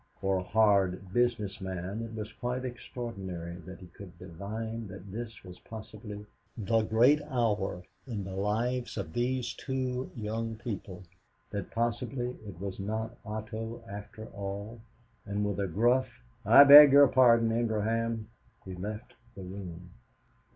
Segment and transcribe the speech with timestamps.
[0.19, 5.43] For a "hard business man," it was quite extraordinary that he could divine that this
[5.43, 6.25] was possibly
[6.57, 11.03] the great hour in the lives of these two young people,
[11.51, 14.81] that possibly it was not Otto, after all;
[15.23, 16.09] and, with a gruff,
[16.45, 18.27] "I beg your pardon, Ingraham,"
[18.65, 19.91] he left the room.